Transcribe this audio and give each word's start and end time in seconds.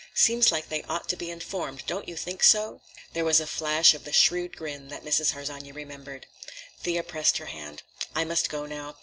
Seems 0.15 0.51
like 0.51 0.67
they 0.69 0.81
ought 0.89 1.07
to 1.09 1.15
be 1.15 1.29
informed, 1.29 1.85
don't 1.85 2.07
you 2.09 2.15
think 2.17 2.41
so?" 2.41 2.81
There 3.13 3.23
was 3.23 3.39
a 3.39 3.45
flash 3.45 3.93
of 3.93 4.03
the 4.03 4.11
shrewd 4.11 4.57
grin 4.57 4.87
that 4.87 5.05
Mrs. 5.05 5.33
Harsanyi 5.33 5.71
remembered. 5.71 6.25
Thea 6.79 7.03
pressed 7.03 7.37
her 7.37 7.45
hand. 7.45 7.83
"I 8.15 8.23
must 8.25 8.49
go 8.49 8.65
now. 8.65 8.95